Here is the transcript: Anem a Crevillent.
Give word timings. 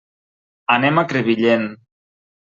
Anem 0.75 0.97
a 0.97 1.03
Crevillent. 1.13 1.69